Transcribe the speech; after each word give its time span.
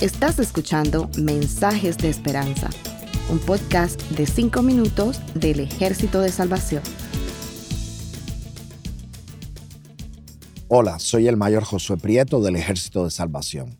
Estás 0.00 0.38
escuchando 0.38 1.08
Mensajes 1.16 1.96
de 1.98 2.08
Esperanza, 2.08 2.70
un 3.30 3.38
podcast 3.38 4.00
de 4.10 4.26
5 4.26 4.62
minutos 4.62 5.20
del 5.34 5.60
Ejército 5.60 6.20
de 6.20 6.30
Salvación. 6.30 6.82
Hola, 10.66 10.98
soy 10.98 11.28
el 11.28 11.36
mayor 11.36 11.64
Josué 11.64 11.98
Prieto 11.98 12.40
del 12.40 12.56
Ejército 12.56 13.04
de 13.04 13.10
Salvación. 13.10 13.78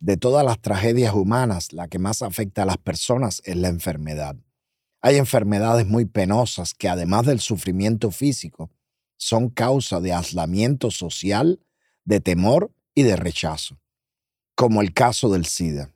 De 0.00 0.16
todas 0.16 0.44
las 0.44 0.60
tragedias 0.60 1.14
humanas, 1.14 1.72
la 1.72 1.88
que 1.88 1.98
más 1.98 2.22
afecta 2.22 2.62
a 2.62 2.66
las 2.66 2.78
personas 2.78 3.42
es 3.44 3.56
la 3.56 3.68
enfermedad. 3.68 4.36
Hay 5.00 5.16
enfermedades 5.16 5.86
muy 5.86 6.06
penosas 6.06 6.74
que 6.74 6.88
además 6.88 7.26
del 7.26 7.40
sufrimiento 7.40 8.10
físico, 8.10 8.70
son 9.16 9.48
causa 9.48 10.00
de 10.00 10.12
aislamiento 10.12 10.90
social, 10.90 11.60
de 12.04 12.20
temor 12.20 12.72
y 12.96 13.04
de 13.04 13.14
rechazo, 13.14 13.78
como 14.56 14.82
el 14.82 14.92
caso 14.92 15.30
del 15.30 15.44
SIDA. 15.44 15.92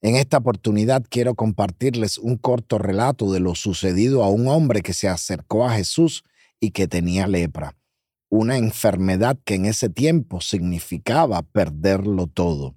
En 0.00 0.14
esta 0.14 0.38
oportunidad 0.38 1.04
quiero 1.10 1.34
compartirles 1.34 2.18
un 2.18 2.36
corto 2.36 2.78
relato 2.78 3.32
de 3.32 3.40
lo 3.40 3.56
sucedido 3.56 4.22
a 4.22 4.30
un 4.30 4.46
hombre 4.46 4.80
que 4.80 4.94
se 4.94 5.08
acercó 5.08 5.66
a 5.66 5.72
Jesús 5.72 6.22
y 6.60 6.70
que 6.70 6.86
tenía 6.86 7.26
lepra, 7.26 7.76
una 8.30 8.56
enfermedad 8.56 9.38
que 9.44 9.56
en 9.56 9.64
ese 9.66 9.88
tiempo 9.88 10.40
significaba 10.40 11.42
perderlo 11.42 12.28
todo. 12.28 12.76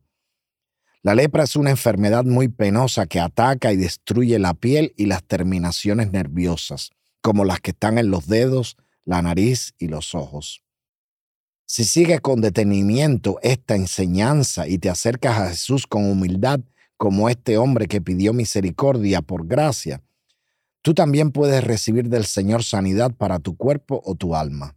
La 1.03 1.13
lepra 1.13 1.43
es 1.43 1.55
una 1.55 1.69
enfermedad 1.69 2.25
muy 2.25 2.47
penosa 2.47 3.05
que 3.05 3.19
ataca 3.19 3.71
y 3.71 3.77
destruye 3.77 4.39
la 4.39 4.55
piel 4.55 4.93
y 4.97 5.05
las 5.05 5.23
terminaciones 5.23 6.11
nerviosas, 6.11 6.89
como 7.21 7.45
las 7.45 7.59
que 7.59 7.71
están 7.71 7.99
en 7.99 8.09
los 8.09 8.27
dedos, 8.27 8.77
la 9.05 9.21
nariz 9.21 9.75
y 9.77 9.87
los 9.89 10.15
ojos. 10.15 10.63
Si 11.73 11.85
sigues 11.85 12.19
con 12.19 12.41
detenimiento 12.41 13.39
esta 13.41 13.77
enseñanza 13.77 14.67
y 14.67 14.77
te 14.77 14.89
acercas 14.89 15.39
a 15.39 15.49
Jesús 15.51 15.87
con 15.87 16.03
humildad, 16.03 16.59
como 16.97 17.29
este 17.29 17.57
hombre 17.57 17.87
que 17.87 18.01
pidió 18.01 18.33
misericordia 18.33 19.21
por 19.21 19.47
gracia, 19.47 20.01
tú 20.81 20.93
también 20.93 21.31
puedes 21.31 21.63
recibir 21.63 22.09
del 22.09 22.25
Señor 22.25 22.65
sanidad 22.65 23.13
para 23.15 23.39
tu 23.39 23.55
cuerpo 23.55 24.01
o 24.03 24.15
tu 24.15 24.35
alma. 24.35 24.75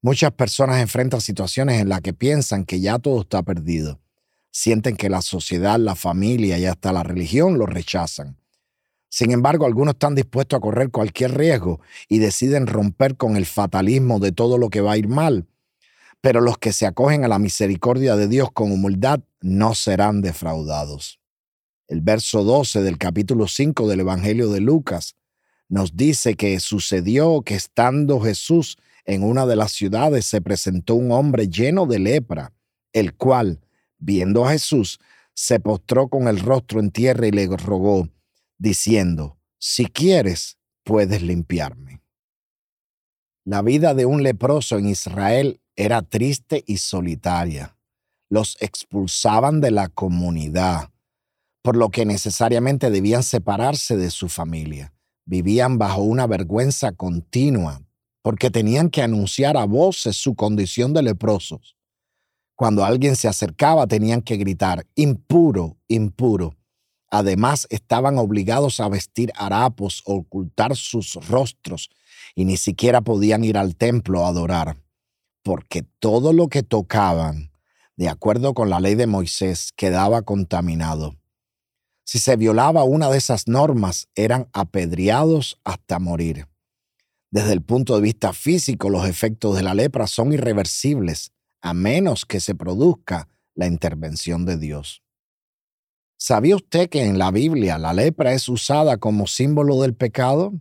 Muchas 0.00 0.32
personas 0.32 0.80
enfrentan 0.80 1.20
situaciones 1.20 1.80
en 1.80 1.88
las 1.88 2.00
que 2.00 2.12
piensan 2.12 2.64
que 2.64 2.80
ya 2.80 2.98
todo 2.98 3.20
está 3.20 3.44
perdido. 3.44 4.00
Sienten 4.50 4.96
que 4.96 5.08
la 5.08 5.22
sociedad, 5.22 5.78
la 5.78 5.94
familia 5.94 6.58
y 6.58 6.66
hasta 6.66 6.92
la 6.92 7.04
religión 7.04 7.58
lo 7.58 7.66
rechazan. 7.66 8.36
Sin 9.08 9.30
embargo, 9.30 9.66
algunos 9.66 9.92
están 9.92 10.16
dispuestos 10.16 10.56
a 10.56 10.60
correr 10.60 10.90
cualquier 10.90 11.38
riesgo 11.38 11.80
y 12.08 12.18
deciden 12.18 12.66
romper 12.66 13.16
con 13.16 13.36
el 13.36 13.46
fatalismo 13.46 14.18
de 14.18 14.32
todo 14.32 14.58
lo 14.58 14.68
que 14.68 14.80
va 14.80 14.94
a 14.94 14.98
ir 14.98 15.06
mal. 15.06 15.46
Pero 16.22 16.40
los 16.40 16.56
que 16.56 16.72
se 16.72 16.86
acogen 16.86 17.24
a 17.24 17.28
la 17.28 17.38
misericordia 17.38 18.16
de 18.16 18.28
Dios 18.28 18.50
con 18.52 18.72
humildad 18.72 19.20
no 19.40 19.74
serán 19.74 20.22
defraudados. 20.22 21.20
El 21.88 22.00
verso 22.00 22.44
12 22.44 22.80
del 22.82 22.96
capítulo 22.96 23.48
5 23.48 23.88
del 23.88 24.00
Evangelio 24.00 24.48
de 24.48 24.60
Lucas 24.60 25.16
nos 25.68 25.96
dice 25.96 26.34
que 26.34 26.60
sucedió 26.60 27.42
que 27.42 27.56
estando 27.56 28.20
Jesús 28.20 28.78
en 29.04 29.24
una 29.24 29.46
de 29.46 29.56
las 29.56 29.72
ciudades 29.72 30.24
se 30.24 30.40
presentó 30.40 30.94
un 30.94 31.10
hombre 31.10 31.48
lleno 31.48 31.86
de 31.86 31.98
lepra, 31.98 32.52
el 32.92 33.14
cual, 33.14 33.60
viendo 33.98 34.44
a 34.46 34.52
Jesús, 34.52 35.00
se 35.34 35.58
postró 35.58 36.08
con 36.08 36.28
el 36.28 36.38
rostro 36.38 36.78
en 36.78 36.90
tierra 36.90 37.26
y 37.26 37.32
le 37.32 37.48
rogó, 37.48 38.08
diciendo, 38.58 39.38
si 39.58 39.86
quieres, 39.86 40.58
puedes 40.84 41.22
limpiarme. 41.22 42.00
La 43.44 43.62
vida 43.62 43.94
de 43.94 44.06
un 44.06 44.22
leproso 44.22 44.78
en 44.78 44.88
Israel 44.88 45.61
era 45.76 46.02
triste 46.02 46.64
y 46.66 46.78
solitaria. 46.78 47.76
Los 48.28 48.56
expulsaban 48.60 49.60
de 49.60 49.70
la 49.70 49.88
comunidad, 49.88 50.90
por 51.62 51.76
lo 51.76 51.90
que 51.90 52.04
necesariamente 52.04 52.90
debían 52.90 53.22
separarse 53.22 53.96
de 53.96 54.10
su 54.10 54.28
familia. 54.28 54.92
Vivían 55.24 55.78
bajo 55.78 56.02
una 56.02 56.26
vergüenza 56.26 56.92
continua, 56.92 57.82
porque 58.22 58.50
tenían 58.50 58.90
que 58.90 59.02
anunciar 59.02 59.56
a 59.56 59.64
voces 59.64 60.16
su 60.16 60.34
condición 60.34 60.92
de 60.92 61.02
leprosos. 61.02 61.76
Cuando 62.56 62.84
alguien 62.84 63.16
se 63.16 63.28
acercaba 63.28 63.86
tenían 63.86 64.22
que 64.22 64.36
gritar, 64.36 64.86
impuro, 64.94 65.76
impuro. 65.88 66.56
Además, 67.10 67.66
estaban 67.70 68.18
obligados 68.18 68.80
a 68.80 68.88
vestir 68.88 69.32
harapos 69.36 70.02
ocultar 70.06 70.76
sus 70.76 71.14
rostros 71.28 71.90
y 72.34 72.44
ni 72.44 72.56
siquiera 72.56 73.00
podían 73.00 73.44
ir 73.44 73.58
al 73.58 73.76
templo 73.76 74.24
a 74.24 74.28
adorar, 74.28 74.76
porque 75.42 75.82
todo 75.98 76.32
lo 76.32 76.48
que 76.48 76.62
tocaban, 76.62 77.52
de 77.96 78.08
acuerdo 78.08 78.54
con 78.54 78.70
la 78.70 78.80
ley 78.80 78.94
de 78.94 79.06
Moisés, 79.06 79.72
quedaba 79.76 80.22
contaminado. 80.22 81.16
Si 82.04 82.18
se 82.18 82.36
violaba 82.36 82.84
una 82.84 83.08
de 83.10 83.18
esas 83.18 83.48
normas, 83.48 84.08
eran 84.14 84.48
apedreados 84.52 85.60
hasta 85.64 85.98
morir. 85.98 86.46
Desde 87.30 87.52
el 87.52 87.62
punto 87.62 87.94
de 87.94 88.02
vista 88.02 88.32
físico, 88.32 88.90
los 88.90 89.08
efectos 89.08 89.56
de 89.56 89.62
la 89.62 89.74
lepra 89.74 90.06
son 90.06 90.32
irreversibles, 90.32 91.32
a 91.62 91.72
menos 91.72 92.26
que 92.26 92.40
se 92.40 92.54
produzca 92.54 93.28
la 93.54 93.66
intervención 93.66 94.44
de 94.44 94.58
Dios. 94.58 95.02
¿Sabía 96.18 96.56
usted 96.56 96.88
que 96.88 97.04
en 97.04 97.18
la 97.18 97.30
Biblia 97.30 97.78
la 97.78 97.92
lepra 97.94 98.32
es 98.32 98.48
usada 98.48 98.98
como 98.98 99.26
símbolo 99.26 99.80
del 99.80 99.94
pecado? 99.94 100.52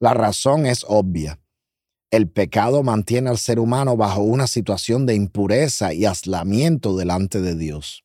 La 0.00 0.14
razón 0.14 0.66
es 0.66 0.84
obvia. 0.86 1.40
El 2.10 2.28
pecado 2.28 2.82
mantiene 2.82 3.28
al 3.28 3.38
ser 3.38 3.58
humano 3.58 3.96
bajo 3.96 4.22
una 4.22 4.46
situación 4.46 5.04
de 5.04 5.14
impureza 5.14 5.92
y 5.92 6.06
aislamiento 6.06 6.96
delante 6.96 7.40
de 7.40 7.54
Dios. 7.54 8.04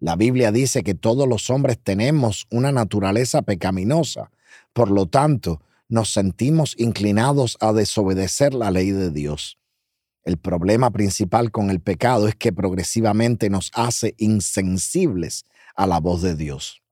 La 0.00 0.16
Biblia 0.16 0.52
dice 0.52 0.82
que 0.82 0.94
todos 0.94 1.28
los 1.28 1.48
hombres 1.50 1.78
tenemos 1.82 2.46
una 2.50 2.72
naturaleza 2.72 3.42
pecaminosa, 3.42 4.30
por 4.72 4.90
lo 4.90 5.06
tanto, 5.06 5.60
nos 5.88 6.12
sentimos 6.12 6.74
inclinados 6.78 7.56
a 7.60 7.72
desobedecer 7.72 8.54
la 8.54 8.70
ley 8.70 8.90
de 8.90 9.10
Dios. 9.10 9.58
El 10.24 10.36
problema 10.36 10.90
principal 10.90 11.50
con 11.50 11.70
el 11.70 11.80
pecado 11.80 12.28
es 12.28 12.34
que 12.34 12.52
progresivamente 12.52 13.50
nos 13.50 13.70
hace 13.72 14.14
insensibles 14.18 15.46
a 15.74 15.86
la 15.86 16.00
voz 16.00 16.22
de 16.22 16.36
Dios. 16.36 16.82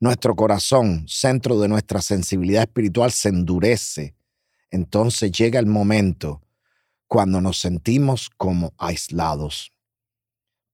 Nuestro 0.00 0.34
corazón, 0.34 1.04
centro 1.08 1.60
de 1.60 1.68
nuestra 1.68 2.02
sensibilidad 2.02 2.62
espiritual, 2.62 3.12
se 3.12 3.28
endurece. 3.28 4.14
Entonces 4.70 5.32
llega 5.32 5.58
el 5.60 5.66
momento 5.66 6.42
cuando 7.06 7.40
nos 7.40 7.58
sentimos 7.58 8.30
como 8.36 8.74
aislados. 8.78 9.72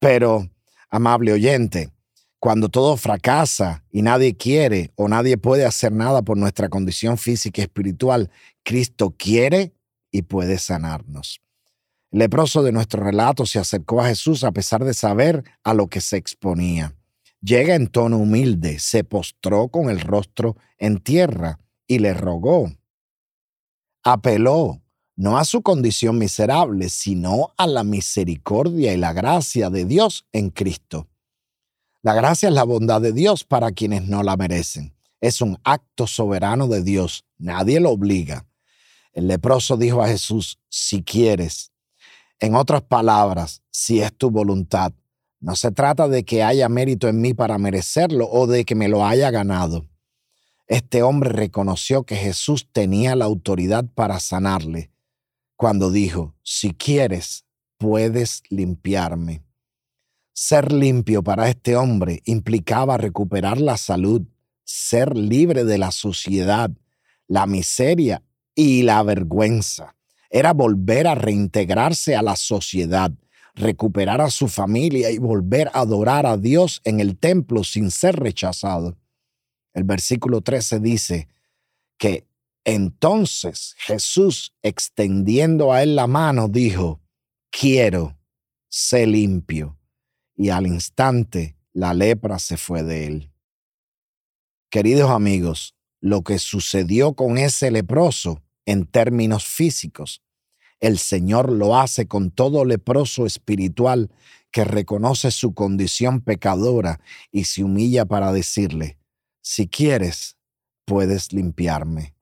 Pero, 0.00 0.50
amable 0.90 1.32
oyente, 1.32 1.90
cuando 2.38 2.68
todo 2.68 2.96
fracasa 2.98 3.84
y 3.90 4.02
nadie 4.02 4.36
quiere 4.36 4.92
o 4.96 5.08
nadie 5.08 5.38
puede 5.38 5.64
hacer 5.64 5.92
nada 5.92 6.20
por 6.22 6.36
nuestra 6.36 6.68
condición 6.68 7.16
física 7.16 7.62
y 7.62 7.64
espiritual, 7.64 8.30
Cristo 8.62 9.14
quiere 9.16 9.72
y 10.10 10.22
puede 10.22 10.58
sanarnos. 10.58 11.40
El 12.10 12.18
leproso 12.18 12.62
de 12.62 12.70
nuestro 12.70 13.02
relato 13.02 13.46
se 13.46 13.58
acercó 13.58 14.00
a 14.00 14.08
Jesús 14.08 14.44
a 14.44 14.52
pesar 14.52 14.84
de 14.84 14.92
saber 14.92 15.42
a 15.62 15.72
lo 15.72 15.88
que 15.88 16.00
se 16.00 16.16
exponía. 16.16 16.94
Llega 17.40 17.74
en 17.74 17.86
tono 17.86 18.18
humilde, 18.18 18.78
se 18.78 19.04
postró 19.04 19.68
con 19.68 19.88
el 19.88 20.00
rostro 20.00 20.56
en 20.78 20.98
tierra 20.98 21.60
y 21.86 21.98
le 21.98 22.14
rogó. 22.14 22.70
Apeló 24.04 24.82
no 25.16 25.38
a 25.38 25.44
su 25.44 25.62
condición 25.62 26.18
miserable, 26.18 26.88
sino 26.88 27.52
a 27.56 27.66
la 27.66 27.84
misericordia 27.84 28.92
y 28.92 28.96
la 28.96 29.12
gracia 29.12 29.70
de 29.70 29.84
Dios 29.84 30.26
en 30.32 30.50
Cristo. 30.50 31.08
La 32.02 32.14
gracia 32.14 32.48
es 32.48 32.54
la 32.54 32.64
bondad 32.64 33.00
de 33.00 33.12
Dios 33.12 33.44
para 33.44 33.72
quienes 33.72 34.06
no 34.06 34.22
la 34.22 34.36
merecen. 34.36 34.94
Es 35.20 35.40
un 35.40 35.58
acto 35.64 36.06
soberano 36.06 36.68
de 36.68 36.82
Dios. 36.82 37.24
Nadie 37.38 37.80
lo 37.80 37.90
obliga. 37.90 38.46
El 39.12 39.28
leproso 39.28 39.76
dijo 39.76 40.02
a 40.02 40.08
Jesús, 40.08 40.58
si 40.68 41.02
quieres. 41.02 41.72
En 42.40 42.56
otras 42.56 42.82
palabras, 42.82 43.62
si 43.70 44.02
es 44.02 44.12
tu 44.12 44.30
voluntad, 44.30 44.92
no 45.40 45.56
se 45.56 45.70
trata 45.70 46.08
de 46.08 46.24
que 46.24 46.42
haya 46.42 46.68
mérito 46.68 47.08
en 47.08 47.20
mí 47.20 47.32
para 47.32 47.56
merecerlo 47.56 48.28
o 48.30 48.46
de 48.46 48.64
que 48.64 48.74
me 48.74 48.88
lo 48.88 49.06
haya 49.06 49.30
ganado. 49.30 49.86
Este 50.66 51.02
hombre 51.02 51.30
reconoció 51.30 52.04
que 52.04 52.16
Jesús 52.16 52.68
tenía 52.72 53.16
la 53.16 53.26
autoridad 53.26 53.84
para 53.94 54.20
sanarle 54.20 54.90
cuando 55.56 55.90
dijo, 55.90 56.34
si 56.42 56.72
quieres, 56.72 57.44
puedes 57.78 58.42
limpiarme. 58.50 59.44
Ser 60.32 60.72
limpio 60.72 61.22
para 61.22 61.48
este 61.48 61.76
hombre 61.76 62.22
implicaba 62.24 62.98
recuperar 62.98 63.60
la 63.60 63.76
salud, 63.76 64.22
ser 64.64 65.16
libre 65.16 65.64
de 65.64 65.78
la 65.78 65.92
suciedad, 65.92 66.70
la 67.28 67.46
miseria 67.46 68.22
y 68.54 68.82
la 68.82 69.02
vergüenza. 69.04 69.94
Era 70.28 70.52
volver 70.52 71.06
a 71.06 71.14
reintegrarse 71.14 72.16
a 72.16 72.22
la 72.22 72.34
sociedad, 72.34 73.12
recuperar 73.54 74.20
a 74.20 74.30
su 74.30 74.48
familia 74.48 75.10
y 75.12 75.18
volver 75.18 75.68
a 75.68 75.80
adorar 75.80 76.26
a 76.26 76.36
Dios 76.36 76.80
en 76.84 76.98
el 76.98 77.16
templo 77.16 77.62
sin 77.62 77.92
ser 77.92 78.16
rechazado. 78.16 78.96
El 79.74 79.84
versículo 79.84 80.40
13 80.40 80.80
dice 80.80 81.28
que 81.98 82.26
entonces 82.64 83.74
Jesús, 83.78 84.54
extendiendo 84.62 85.72
a 85.72 85.82
él 85.82 85.96
la 85.96 86.06
mano, 86.06 86.48
dijo, 86.48 87.00
quiero, 87.50 88.16
sé 88.68 89.06
limpio. 89.06 89.78
Y 90.36 90.48
al 90.48 90.66
instante 90.66 91.56
la 91.72 91.92
lepra 91.92 92.38
se 92.38 92.56
fue 92.56 92.82
de 92.82 93.06
él. 93.06 93.32
Queridos 94.70 95.10
amigos, 95.10 95.76
lo 96.00 96.22
que 96.22 96.38
sucedió 96.38 97.14
con 97.14 97.38
ese 97.38 97.70
leproso 97.70 98.42
en 98.66 98.86
términos 98.86 99.44
físicos, 99.44 100.22
el 100.80 100.98
Señor 100.98 101.52
lo 101.52 101.78
hace 101.78 102.08
con 102.08 102.30
todo 102.30 102.64
leproso 102.64 103.26
espiritual 103.26 104.10
que 104.50 104.64
reconoce 104.64 105.30
su 105.30 105.54
condición 105.54 106.20
pecadora 106.20 107.00
y 107.30 107.44
se 107.44 107.64
humilla 107.64 108.04
para 108.04 108.32
decirle, 108.32 108.98
si 109.44 109.68
quieres, 109.68 110.36
puedes 110.86 111.34
limpiarme. 111.34 112.14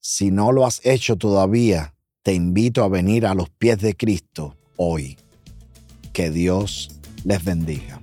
Si 0.00 0.30
no 0.30 0.52
lo 0.52 0.66
has 0.66 0.84
hecho 0.84 1.16
todavía, 1.16 1.94
te 2.22 2.34
invito 2.34 2.84
a 2.84 2.88
venir 2.88 3.24
a 3.24 3.32
los 3.34 3.48
pies 3.48 3.78
de 3.78 3.96
Cristo 3.96 4.54
hoy. 4.76 5.16
Que 6.12 6.30
Dios 6.30 6.90
les 7.24 7.42
bendiga. 7.42 7.98